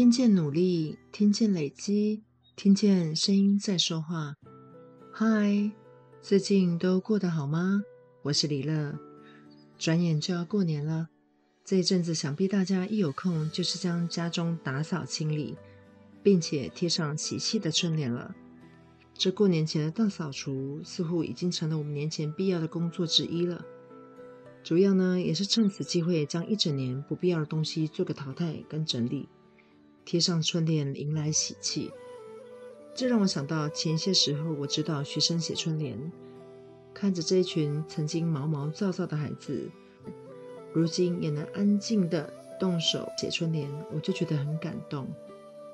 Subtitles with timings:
[0.00, 2.22] 听见努力，听见累积，
[2.56, 4.34] 听见声音在说话。
[5.12, 5.70] 嗨，
[6.22, 7.82] 最近都过得好吗？
[8.22, 8.98] 我是李乐。
[9.76, 11.10] 转眼就要过年了，
[11.66, 15.54] 这一阵子想必大家一有空就是将家中打扫清理，
[16.22, 18.34] 并且贴上喜气的春联了。
[19.12, 23.62] 这过年前的大扫除似乎已经成了我们年前必要的工作之一了。
[24.64, 29.28] 主要呢，也是趁此机会将一整年不必要的东西做个淘汰跟整理，
[30.10, 31.92] 贴上春联，迎来喜气。
[32.96, 36.10] 这让我想到前些时候，我指导学生写春联，
[36.92, 39.70] 看着这一群曾经毛毛躁躁的孩子，
[40.72, 45.06] 如今也能安静的动手写春联，我就觉得很感动。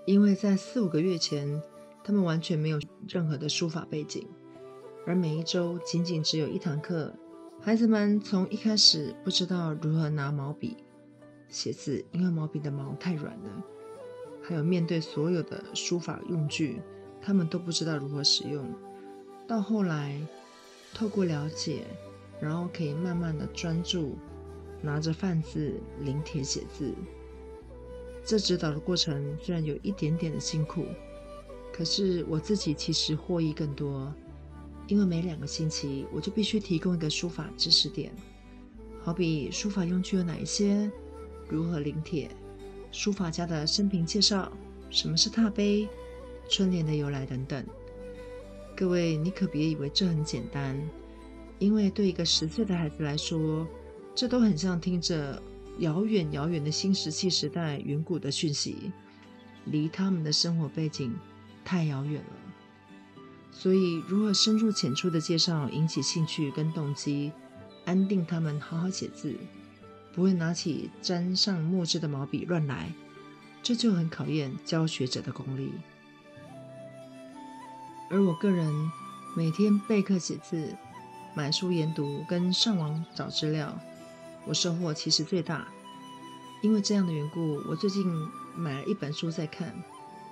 [0.05, 1.63] 因为在四五个月前，
[2.05, 2.79] 他们完全没有
[3.09, 4.29] 任何的书法背景，
[5.07, 7.11] 而每一周仅仅只有一堂课。
[7.63, 10.77] 孩子们从一开始不知道如何拿毛笔
[11.49, 13.63] 写字，因为毛笔的毛太软了；
[14.49, 16.81] 还有面对所有的书法用具，
[17.21, 18.65] 他们都不知道如何使用。
[19.49, 20.21] 到后来，
[20.95, 21.83] 透过了解，
[22.41, 24.17] 然后可以慢慢的专注，
[24.81, 26.95] 拿着范字临帖写字。
[28.25, 30.85] 这指导的过程虽然有一点点的辛苦，
[31.73, 34.13] 可是我自己其实获益更多。
[34.87, 38.13] 因为每两个星期，我就必须提供一个书法知识点，
[39.03, 40.89] 好比书法用具有哪一些，
[41.49, 42.31] 如何临帖，
[42.91, 44.51] 书法家的生平介绍，
[44.91, 45.89] 什么是拓碑，
[46.49, 47.65] 春联的由来等等。
[48.77, 50.81] 各位，你可别以为这很简单，
[51.59, 53.67] 因为对一个十岁的孩子来说，
[54.15, 55.43] 这都很像听着
[55.79, 58.93] 遥远遥远的新石器时代远古的讯息，
[59.65, 61.15] 离他们的生活背景
[61.65, 62.31] 太遥远了。
[63.51, 67.33] 所以，如何深入浅出的介绍，引起兴趣跟动机，
[67.87, 69.35] 安定他们好好写字，
[70.17, 72.91] 不会拿起沾上墨汁的毛笔乱来，
[73.63, 75.71] 这就很考验教学者的功力。
[78.11, 78.73] 而我个人
[79.37, 80.75] 每天备课写字、
[81.35, 83.79] 买书研读跟上网找资料，
[84.47, 85.69] 我收获其实最大。
[86.63, 88.05] 因为这样的缘故，我最近
[88.57, 89.73] 买了一本书在看，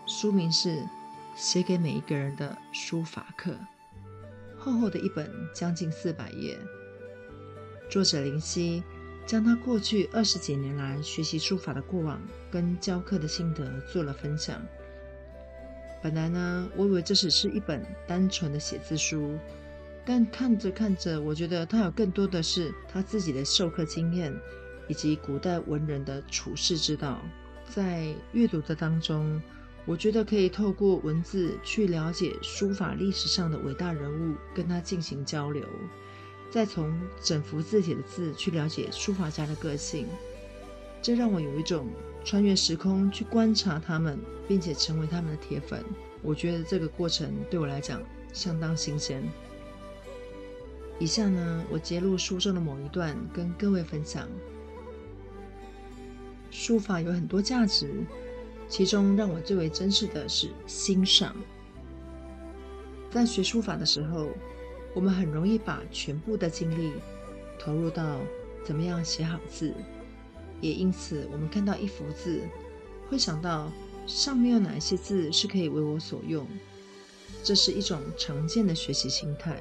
[0.06, 0.84] 书名是。
[1.36, 3.56] 写给每一个人的书法课，
[4.56, 6.56] 厚厚的一本，将近四百页。
[7.90, 8.84] 作者林夕
[9.26, 12.20] 将他过去二十几年来学习书法的过往
[12.50, 14.60] 跟教课的心得做了分享。
[16.02, 19.38] 本来呢，我以为这只是一本单纯的写字书，
[20.04, 24.34] 但看着看着，我觉得他有更多的是他自己的授课经验，
[24.86, 27.22] 以及古代文人的处世之道。
[27.66, 29.40] 在阅读的当中，
[29.86, 35.66] 我觉得可以透过文字去了解书法历史上的伟大人物，跟他进行交流，
[36.54, 40.06] 再从整幅字体的字去了解书法家的个性，
[41.02, 41.88] 这让我有一种
[42.24, 44.16] 穿越时空去观察他们，
[44.46, 45.84] 并且成为他们的铁粉。
[46.22, 48.00] 我觉得这个过程对我来讲
[48.32, 49.20] 相当新鲜。
[51.00, 54.28] 以下呢，我揭露书中的某一段跟各位分享：
[56.52, 57.90] 书法有很多价值。
[58.68, 61.34] 其中让我最为珍视的是欣赏。
[63.10, 64.28] 在学书法的时候，
[64.94, 66.92] 我们很容易把全部的精力
[67.58, 68.20] 投入到
[68.64, 69.74] 怎么样写好字，
[70.60, 72.40] 也因此，我们看到一幅字，
[73.10, 73.70] 会想到
[74.06, 76.46] 上面有哪些字是可以为我所用。
[77.42, 79.60] 这是一种常见的学习心态。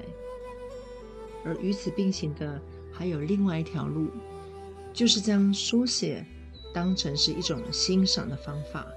[1.44, 2.62] 而与此并行的，
[2.92, 4.08] 还有另外一条路，
[4.94, 6.26] 就是将书写。
[6.74, 8.88] 当成是一种欣赏的方法，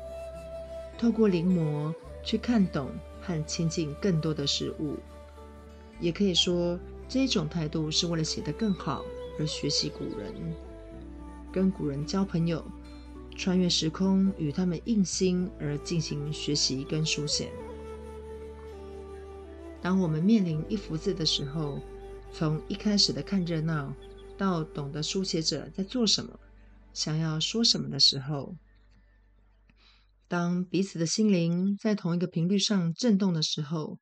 [0.96, 1.94] 透过临摹
[2.24, 4.96] 去看懂和亲近更多的事物，
[6.00, 9.04] 也可以说这种态度是为了写得更好
[9.38, 10.32] 而学习古人，
[11.52, 12.64] 跟古人交朋友，
[13.36, 17.50] 穿越时空与他们印心而进行学习跟书写。
[19.80, 21.80] 当我们面临一幅字的时候，
[22.32, 23.94] 从一开始的看热闹，
[24.36, 26.38] 到懂得书写者在做什么。
[26.92, 28.56] 想要说什么的时候，
[30.26, 33.98] 当彼此的心灵在同一个频率上震动的时候，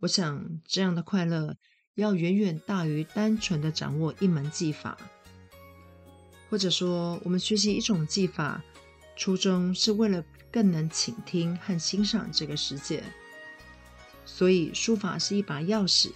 [0.00, 1.56] 我想这样的快乐
[1.94, 4.96] 要远远大于单纯的掌握一门技法，
[6.48, 8.62] 或者说，我们学习一种技法，
[9.16, 13.02] 初衷是为了更能倾听和欣赏这个世界。
[14.24, 16.12] 所以，书法是一把钥匙，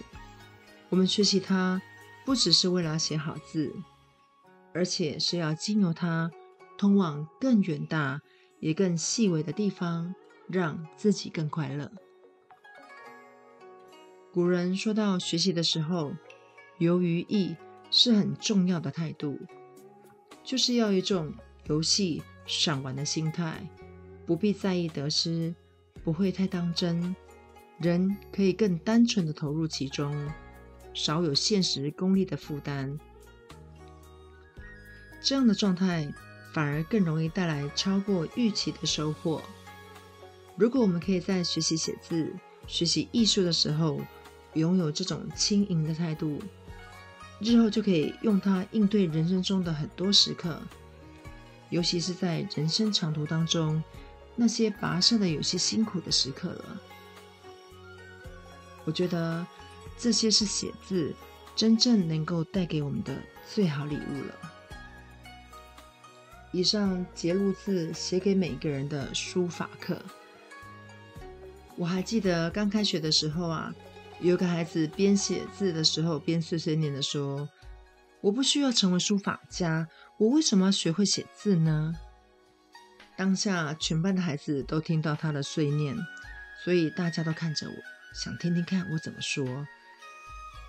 [0.87, 1.81] 我们学习它，
[2.23, 3.73] 不只是为了写好字。
[4.73, 6.31] 而且是要经由它，
[6.77, 8.21] 通往更远大
[8.61, 10.15] 也更细微的地方，
[10.47, 11.91] 让自己更快乐。
[14.33, 16.11] 古人说到学习的时候，
[16.79, 17.55] 游于艺
[17.91, 19.39] 是很重要的态度，
[20.43, 21.31] 就是要一种
[21.67, 23.61] 游戏赏玩的心态，
[24.25, 25.53] 不必在意得失，
[26.03, 27.15] 不会太当真，
[27.77, 30.27] 人可以更单纯的投入其中，
[30.95, 32.97] 少有现实功利的负担。
[35.21, 36.11] 这样的状态
[36.55, 39.43] 反而更容易带来超过预期的收获。
[40.57, 42.33] 如果我们可以在学习写字、
[42.65, 44.01] 学习艺术的时候，
[44.55, 46.41] 拥有这种轻盈的态度，
[47.39, 50.61] 日后就可以用它应对人生中的很多时刻，
[51.69, 53.83] 尤其是在人生长途当中，
[54.35, 56.81] 那些跋涉的有些辛苦的时刻了。
[58.85, 59.45] 我觉得
[59.97, 61.13] 这些是写字
[61.55, 63.15] 真正能够带给我们的
[63.47, 64.51] 最好礼物了。
[66.51, 69.99] 以上节录自写给每个人的书法课。
[71.75, 73.73] 我还记得刚开学的时候啊，
[74.23, 77.49] 有个孩子边写字的时候边碎碎念的说
[78.21, 79.85] ：“我不需要成为书法家，
[80.17, 81.93] 我为什么要学会写字呢？”
[83.17, 85.97] 当下全班的孩子都听到他的碎念，
[86.63, 87.73] 所以大家都看着我，
[88.15, 89.67] 想听听看我怎么说。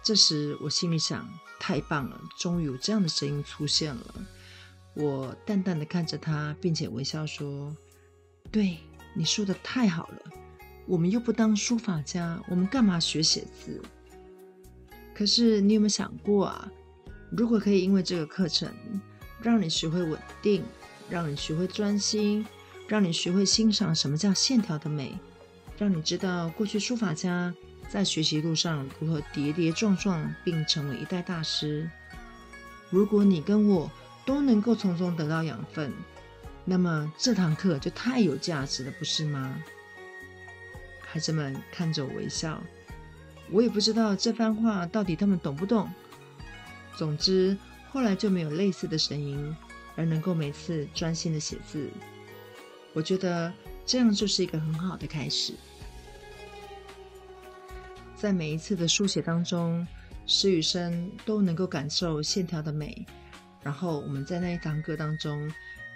[0.02, 1.26] 这时我心里想：
[1.60, 4.14] 太棒了，终于有这样的声音出现了。
[4.94, 7.74] 我淡淡的看着他，并且微笑说
[8.50, 8.78] ：“对，
[9.14, 10.18] 你说的太好了。”
[10.86, 13.80] 我们又不当书法家，我们干嘛学写字？
[15.14, 16.70] 可是你有没有想过啊？
[17.30, 18.68] 如果可以因为这个课程，
[19.40, 20.62] 让你学会稳定，
[21.08, 22.46] 让你学会专心，
[22.86, 25.18] 让你学会欣赏什么叫线条的美，
[25.78, 27.54] 让你知道过去书法家
[27.88, 31.88] 在学习路上如何跌跌撞撞，并成为一代大师。
[32.90, 33.90] 如果你跟我
[34.26, 35.92] 都能够从中得到养分，
[36.64, 39.58] 那么这堂课就太有价值了，不是吗？
[41.14, 42.60] 孩子们看着我微笑，
[43.52, 45.88] 我也不知道这番话到底他们懂不懂。
[46.96, 47.56] 总之，
[47.92, 49.54] 后来就没有类似的声音，
[49.94, 51.88] 而能够每次专心的写字。
[52.92, 53.52] 我觉得
[53.86, 55.54] 这样就是一个很好的开始。
[58.16, 59.86] 在每一次的书写当中，
[60.26, 63.06] 师与生都能够感受线条的美，
[63.62, 65.48] 然后我们在那一堂课当中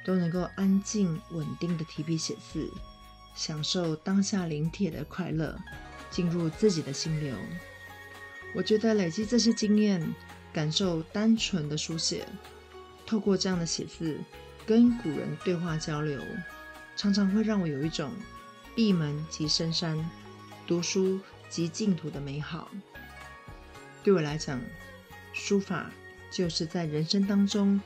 [0.05, 2.71] 都能够安静稳定的提笔写字。
[3.39, 5.57] 享受当下临帖的快乐，
[6.11, 7.37] 进入自己的心流。
[8.53, 10.13] 我觉得累积这些经验，
[10.53, 12.27] 感受单纯的书写，
[13.07, 14.19] 透过这样的写字，
[14.67, 16.21] 跟古人对话交流，
[16.97, 18.11] 常常会让我有一种
[18.75, 20.05] 闭门即深山，
[20.67, 22.69] 读书即净土的美好。
[24.03, 24.61] 对我来讲，
[25.33, 25.93] 书法
[26.29, 27.81] 就是在人生当中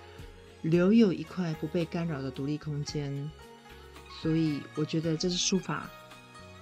[0.62, 3.31] 留有一块不被干扰的独立空间。
[4.22, 5.90] 所以，我觉得这是书法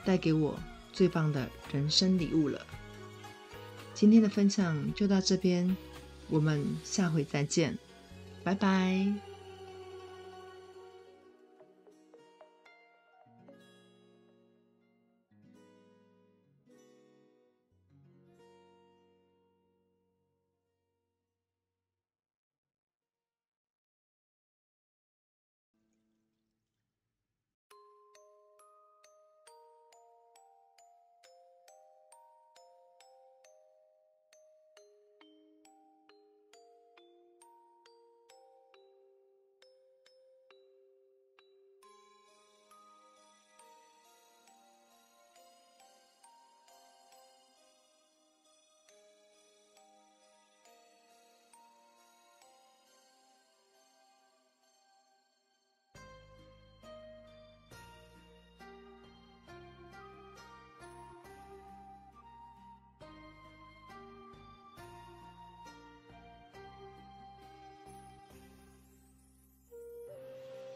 [0.03, 0.59] 带给我
[0.95, 2.67] 最棒的人生礼物了。
[3.93, 5.77] 今天的分享就到这边，
[6.31, 7.77] 我们下回再见，
[8.43, 9.30] 拜拜。